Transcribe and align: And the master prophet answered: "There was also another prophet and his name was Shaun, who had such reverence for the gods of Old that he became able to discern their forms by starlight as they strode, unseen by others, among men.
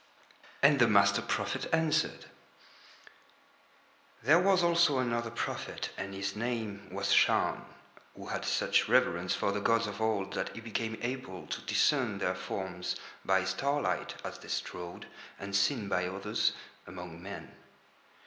And 0.63 0.79
the 0.79 0.87
master 0.87 1.21
prophet 1.21 1.67
answered: 1.71 2.25
"There 4.23 4.39
was 4.39 4.63
also 4.63 4.97
another 4.97 5.29
prophet 5.29 5.91
and 5.95 6.15
his 6.15 6.35
name 6.35 6.89
was 6.91 7.11
Shaun, 7.11 7.65
who 8.15 8.25
had 8.25 8.43
such 8.43 8.89
reverence 8.89 9.35
for 9.35 9.51
the 9.51 9.61
gods 9.61 9.85
of 9.85 10.01
Old 10.01 10.33
that 10.33 10.55
he 10.55 10.59
became 10.59 10.97
able 11.03 11.45
to 11.45 11.61
discern 11.61 12.17
their 12.17 12.33
forms 12.33 12.95
by 13.23 13.43
starlight 13.43 14.15
as 14.23 14.39
they 14.39 14.47
strode, 14.47 15.05
unseen 15.37 15.87
by 15.87 16.07
others, 16.07 16.53
among 16.87 17.21
men. 17.21 17.55